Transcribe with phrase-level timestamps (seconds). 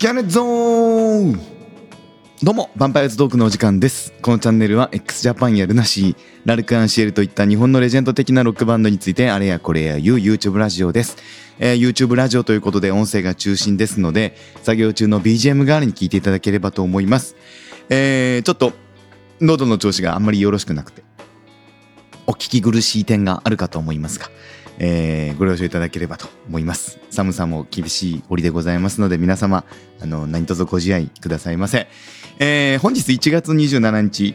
[0.00, 1.40] ギャネゾーン
[2.42, 4.14] どうも、ヴァンパイアズトークのお時間です。
[4.22, 11.18] このチャンネルは x ジャパンやルナシー、ラルク・アンシエルといった日本のレジェンド的なロックバンドについてあれやこれや言う YouTube ラジオです。
[11.58, 17.36] えー YouTube ラジオということで音声が中心ですので、作業中の BGM 代わりに聞いていただければと思います。
[17.90, 18.72] えー、ちょっと、
[19.42, 21.02] 喉の調子があんまりよろしくなくて、
[22.26, 24.30] お聞き苦しい点があるかと思いますが、
[24.82, 26.98] えーご了承いただければと思います。
[27.10, 29.64] 寒さも厳しい折でございますので、皆様、
[30.00, 31.86] あの、何卒ご自愛くださいませ。
[32.38, 34.34] えー本日1月27日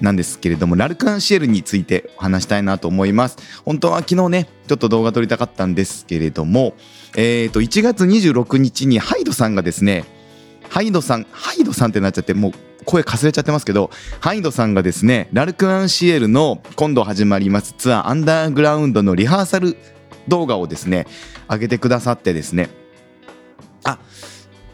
[0.00, 3.38] なんですけれども、ラルクアンシエルについてお話したいなと思います。
[3.64, 6.74] 本当は昨日ね、ちょっと動画撮りたかったんですけれども、
[7.16, 10.04] えーと、1月26日にハイドさんがですね、
[10.68, 12.52] ハイドさん、ハイドさんってなっちゃって、もう
[12.84, 19.76] 声かすれちゃってますけど、ハイドさんがですね、ラルクアンシエルの今度始まりますツアーアンダーグラウンドのリハーサル
[20.28, 21.06] 動画をですね、
[21.48, 22.68] 上げてくださってですね、
[23.84, 23.98] あ、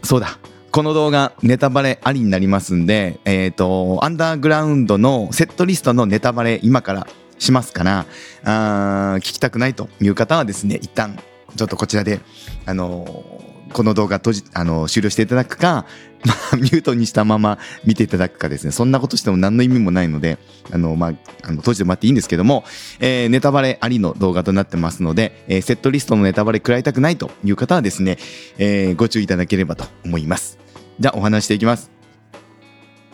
[0.03, 0.37] そうだ。
[0.71, 7.07] この動画ネタバレありになりますんで、えっ、と、アンダーグラウンドのセットリストのネタバレ今から
[7.39, 8.05] しますから、
[8.45, 11.19] あー聞きたくないという方はですね、一旦
[11.57, 12.21] ちょっとこちらで、
[12.65, 15.85] あのーこの動画閉じ、あの終了していただくか、
[16.25, 20.37] まあ、ミュートにしたまま見ていただくかですね、そんなことしても何の意味もないので、
[20.71, 22.63] あの、まあ、あの閉じてもらっていいんですけども、
[22.99, 28.17] えーネタバレありの動画となってますので、えーセットリストのネタバレ食らいたくないという方はですね、
[28.57, 30.57] えーご注意いただければと思います。
[30.99, 31.91] じゃあお話していきます。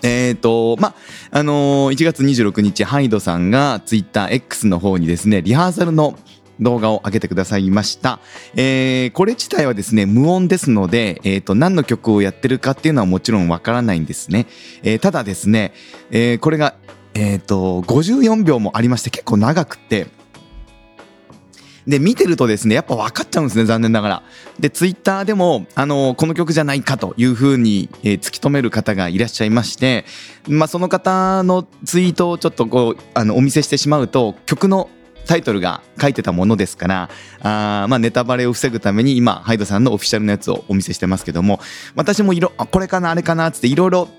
[0.04, 0.94] えーと、ま、
[1.32, 6.18] あのー1月26日、ハイドさんが TwitterX の方にですね、リハーサルの
[6.60, 8.20] 動画を上げてくださいました。
[8.56, 14.48] えーこれ自体はですね、無音ですので、えーと、何の曲をやってるかっていうのはもちろんわからないんですね。
[14.84, 15.74] えーただですね、
[16.12, 16.76] えーこれが、
[17.14, 20.08] えーと、54秒もありまして結構長くて、
[21.88, 24.24] で、見てるとですね、やっぱ分かっちゃうんですね、残念ながら。
[24.60, 30.04] で、ツイッターでも、あの、この曲じゃないかというふうに、えー突き止める方がいらっしゃいまして、
[30.50, 34.90] まあ、その方のツイートをちょっとこう、あの、お見せしてしまうと、曲の
[35.28, 37.10] タイトルが書いてたものですから、
[37.42, 41.60] あまあ、ネタバレを防ぐために今、ハイドさんのオフィシャルのやつをお見せしてますけども、
[41.96, 44.10] 私もいろ、これかな、あれかなっ、つっていろいろ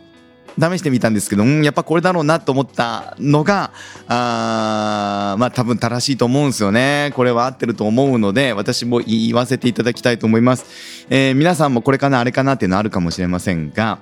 [0.59, 3.71] 試してみたんですけど、やっぱこれだろうなと思ったのが、
[4.09, 7.13] あまあ多分正しいと思うんですよね。
[7.15, 10.67] これは合ってると思うので、私も言わせていただきたいと思います。
[11.11, 14.01] えー皆さんもこれかな、あれかなっていうのあるかもしれませんが、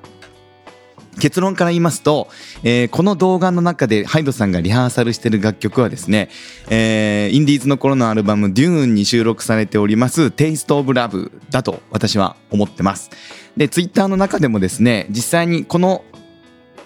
[1.18, 2.28] 結論から言いますと、
[2.62, 6.28] えーこの動画の中でハイドさんがリハーサルしてる楽曲はですね、
[6.70, 13.10] えーインディーズの頃のアルバム「デューンに収録されております「テイスト・オブ・ラブ」だと私は思ってます。
[13.56, 16.04] で、ツイッターの中でもですね、実際にこの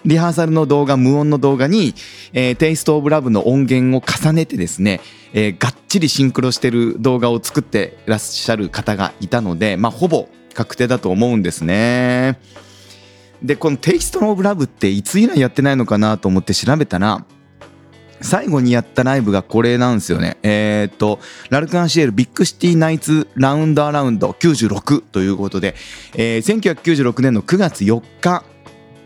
[0.05, 1.93] リハーサルの動画、無音の動画に、
[2.33, 5.01] えー、テイストオブラブの音源を重ねてですね、
[5.33, 12.39] えーがっちりシンクロしてる動画を作ってらっしゃる方がいたので、まあ、ほぼ確定だと思うんですね。
[13.43, 17.25] で、このテイストオブラブっていつ以来やってないのかなと思って調べたら、
[18.21, 20.37] 最後にやったライブがこれなんですよね。
[20.43, 21.19] えーっと、
[21.49, 25.75] ラルクアンシエルビッグシティナイツラウンドアラウンド96ということで、
[26.15, 28.43] えー1996年の9月4日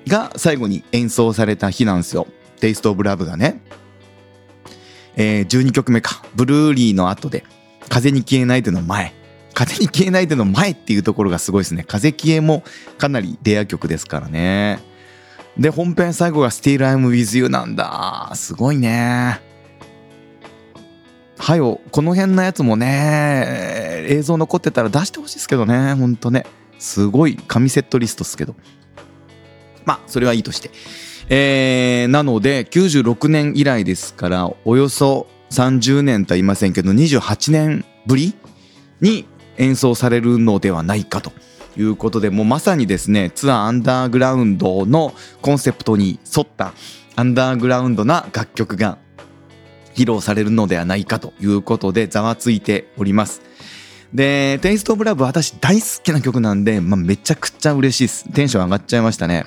[0.08, 2.28] が最後に演奏された日なんですよ。
[2.60, 3.62] テイスト・オブ・ラブがね。
[5.16, 6.22] えー12曲目か。
[6.36, 7.46] ブルーリーの後で、
[7.88, 9.14] 風に消えないでの前。
[9.56, 11.84] 風に消えないでの前っていうところがすごいですね。
[11.88, 12.64] 風消えも
[12.98, 14.80] かなりレア曲ですからね。
[15.58, 18.32] で、本編最後が Still I'm With You なんだ。
[18.36, 19.40] すごいね。
[21.38, 25.94] はよ、この辺のやつもね、映像残ってたら出してほしいですけどね。
[25.94, 26.46] ほんとね。
[26.78, 28.56] すごい神セットリストっすけど。
[29.86, 30.72] まあ、それはいいとして。
[31.30, 38.36] えー、なので、96年以来ですから、およそ30年とは言いませんけど、28年ぶり
[39.00, 39.26] に
[39.58, 41.32] 演奏されるのではないかと
[41.78, 46.74] いうことで、もうまさにですね、ツアーアンダーグラウンドのコンセプトに沿った
[47.16, 48.98] アンダーグラウンドな楽曲が
[49.94, 53.42] 披露されるのではないかということで、ざわついております。
[54.14, 58.34] で、テイストオブラブ私大好きな曲なんで、まあ、めちゃくちゃ嬉しいです。
[58.34, 59.46] テンション上がっちゃいましたね。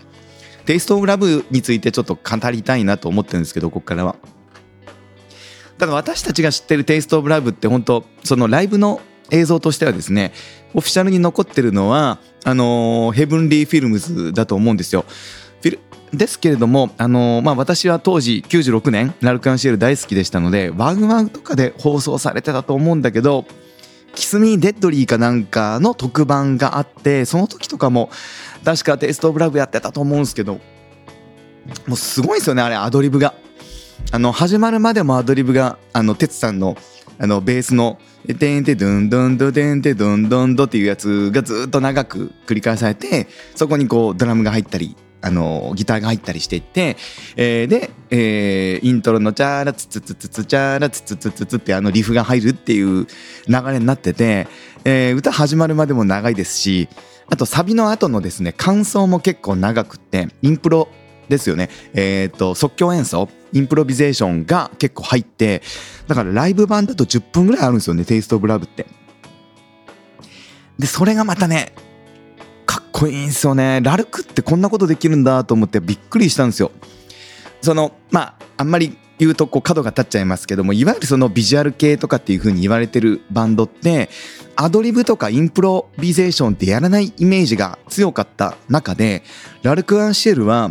[0.66, 4.16] テイストオブラブについてちょっと語りたいなと思ってるんですけど、ここからは。
[5.78, 9.00] ただ私たちが知ってるテイストオブラブって本当そのライブの
[9.30, 10.32] 映像としてはですね、
[10.74, 15.04] オフィシャルに残ってるのは、あのヘブンリーフィルムズだと思うんですよ。
[16.12, 23.44] ですけれども、あのまあ、私は当時96年、ラルクアンシエル大好きでしたので、ワグワグとかで放送されてたと思うんだけど、
[24.14, 28.10] Kiss Me Deadly かなんかの特番があって、その時とかも、
[28.64, 30.60] 確か Taste of Love やってたと思うんですけど、
[31.86, 33.34] もうすごいですよね、あれ、アドリブが。
[34.10, 36.76] あの、始まるまでもアドリブが、あの、 tetsuさんの
[37.18, 37.98] あのベースの
[38.38, 46.96] 「てんてドゥンドゥンドゥてんてドゥンドゥンド」っていうやつがずっと長く繰り返されてそこにこうドラムが入ったりあのギターが入ったりしていって、
[47.36, 53.06] えー、で、えー、イントロの「チャーラツツツツツチャーラツツツツツ」ってあのリフが入るっていう
[53.48, 54.46] 流れになってて、
[54.84, 56.88] えー、歌始まるまでも長いですし
[57.30, 60.88] あとサビの後のですね感想も結構長くってインプロ
[61.28, 65.62] ですよね、えーと、即興演奏インプロビゼーションが結構入って
[66.06, 68.86] だからライブ版だと10分ぐらいあるんですよね「テイスト・オブ・ラブ」って。
[70.78, 71.72] でそれがまたね
[72.64, 76.70] かっこいいんですよねラルクってこんなことできるんだと思ってびっくりしたんですよ。
[77.60, 84.08] そのまああんまり言うとこう角が立っちゃいますけどもいわゆるそのビジュアル系とかっていう風に言われてるバンドって
[84.54, 89.24] アドリブとかインプロビゼーションってやらないイメージが強かった中で
[89.62, 90.70] L'Arc-en-Cielは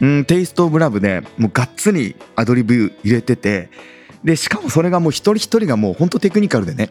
[0.00, 3.70] うん Taste of Love でもうがっつりアドリブ入れてて
[4.24, 6.90] でしかもそれがもう一人一人がもうほんとテクニカルでね。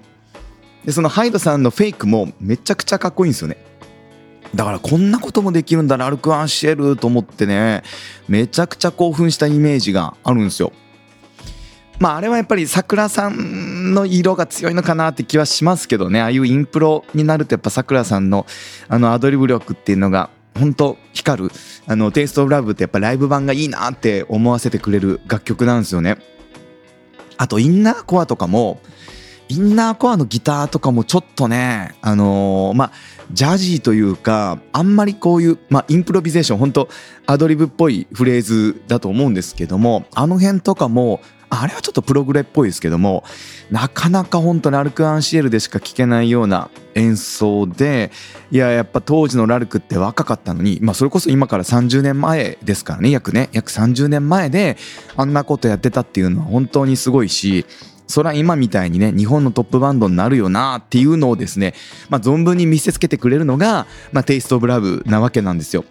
[0.86, 3.58] でその hydeさんのフェイクもめちゃくちゃかっこいいんですよね。
[4.56, 7.84] だからこんなこともできるんだ L'Arc-en-Cielと思ってね。
[8.28, 10.74] めちゃくちゃ興奮したイメージがあるんですよ。
[12.00, 16.20] まああれはやっぱりさくらさんの色が強いのかなって気はしますけどね。
[16.20, 18.46] ああいうインプロになるとやっぱさくらさんの
[18.90, 21.52] あのアドリブ力っていうのが本当光る
[21.88, 26.18] あのテイストオブラブってやっぱライブ版がいいなって思わせてくれる楽曲なんですよね。
[27.38, 28.80] あとインナーコアとかも
[29.50, 32.92] インナーコアのギターとかもちょっとねあのー、まあ
[33.32, 36.90] ジャジーというかあんまりこういう、まあ、インプロビゼーション本当
[37.26, 41.22] アドリブっぽいフレーズだと思うんですけどもあの辺とかも
[41.54, 43.26] あれはちょっとプログレっぽいですけども
[43.70, 48.10] なかなか本当にラルク・アンシエルでしか聴けないような演奏で
[48.52, 54.78] いややっぱ当時のラルクって若かったのに、まあ、それこそ今から30年前ですからね約ね約30年前で
[55.18, 57.66] あんなことやってたっていうのは本当にすごいし
[58.08, 61.74] それは今みたいにね日本のトップバンドになるよなっていうのをですね、
[62.10, 65.84] まあ、存分に見せつけてくれるのが、まあ、テイスト・オブ・ラブなわけなんですよ。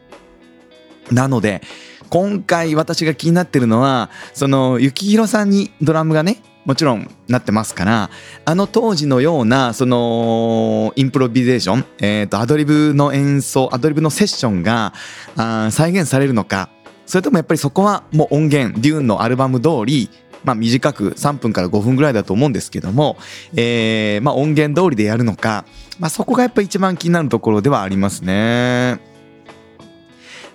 [1.11, 1.63] なので
[2.11, 8.11] 今回私が気になってるのはその幸宏さんにドラムがねもちろんなってますから
[8.45, 14.93] あの当時のようなそのインプロビゼーション、えー、とアドリブの演奏アドリブのセッションが
[15.37, 16.69] あ再現されるのか
[17.07, 20.11] それともやっぱりそこはもう音源デューンのアルバム通り
[20.43, 23.19] まあ、短く3分から5分ぐらいだと思うんですけども、
[23.55, 25.67] えーまあ、音源通りでやるのか、
[25.99, 29.10] まあ、そこがやっぱ一番気になるところではありますね。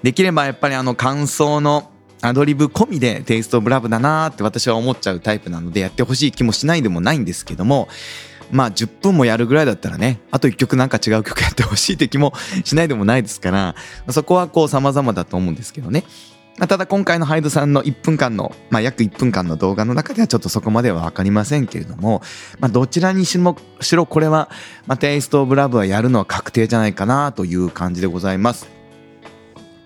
[0.03, 7.87] できればやっぱりあの感想のアドリブ込みでテイストオブラブだなーって私は思っちゃうタイプなのでやってほしい気もしないでもないんですけども
[8.51, 12.33] まあ10分もやるぐらいだったらねあと1曲なんか違う曲やってほしいって気も
[12.63, 13.75] しないでもないですから
[14.09, 16.03] そこはこう様々だと思うんですけどね。
[16.57, 22.21] ただ今回のハイドさんの1分間の、まあ、約1分間の動画の中ではちょっとそこまでは分かりませんけれども、
[22.61, 24.49] まあ、どちらにしろこれは、
[24.87, 28.74] まあ、テイストオブラブはやるのは確定じゃないかなという感じでございます。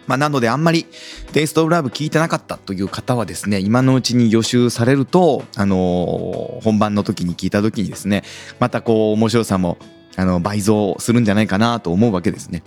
[0.10, 0.88] まあ、なのであんまり
[1.34, 8.24] テイストオブラブ聞いてなかったという方はですね今のうちに予習されると、あのー、本番の時に聞いた時にですね
[8.60, 9.78] またこう面白さも
[10.16, 12.64] あの倍増するんじゃないかなと思うわけですね。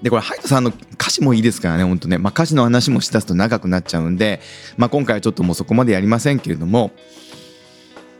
[0.00, 4.40] でこれハイトさんの歌詞もいいですからね本当ね、まあ、歌詞の話もしだすと長くなっちゃうんで、
[4.78, 6.90] まあ、今回はちょっともうそこまでやりませんけれども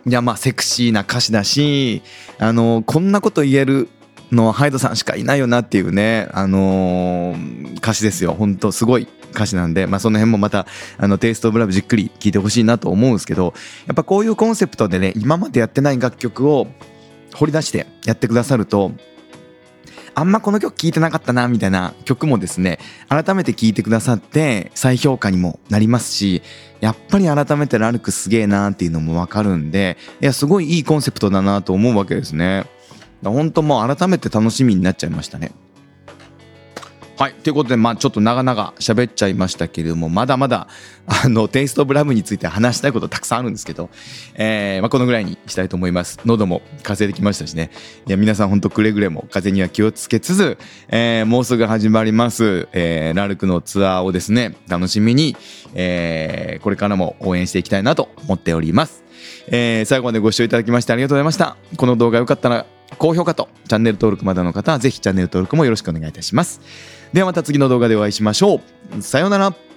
[0.06, 2.02] いやまあセクシーな歌詞だし
[2.38, 3.88] あのこんなこと言える
[4.32, 8.34] のハイドさんしかいないよなっていうね、あのー、歌詞ですよ。
[8.34, 10.66] 本当すごい歌詞なんで、まあ、その辺もまた
[10.98, 13.54] あのテイストオブラブじっくり聴いてほしいなと思うんですけど
[13.86, 16.68] やっぱこういうコンセプトでね今までやってない楽曲を
[17.34, 18.92] 掘り出してやってくださると
[20.14, 22.78] あんまこの曲聴いてなかったなみたいな曲もですね
[23.08, 26.42] 改めて聴いてくださって再評価にもなりますし
[26.80, 32.66] やっぱり改めてラルクすげえなっていうのもわかるんでいやすごいいいコンセプトだなと思うわけですね。
[33.30, 35.52] 本当もう改めて楽しみになっちゃいましたね。
[37.22, 37.34] はい。
[37.34, 40.66] ということで、まあちょっと長々喋っちゃいましたけれども、まだまだ、
[41.06, 43.90] あの、テイストオブラブについて話したいことたくさんあるんですけど、
[44.34, 46.18] えー、まあこのぐらいにしたいと思います。
[46.24, 47.70] 喉も風邪できましたしね。
[48.08, 55.36] いや、皆さん本当くれぐれも風邪には気をつけつつ、えー、もうすぐ始まります、えー、ラルクのツアーをですね、楽しみに、
[55.74, 59.04] えー、これからも応援していきたいなと思っております。
[59.46, 61.56] えー、最後までご視聴いただきましてありがとうございました。
[61.76, 62.66] この動画良かったら、
[62.98, 66.60] 高評価とチャンネル登録まだの方はぜひチャンネル登録もよろしくお願いいたします。
[67.12, 68.60] ではまた次の動画でお会いしましょ
[68.96, 69.02] う。
[69.02, 69.71] さようなら。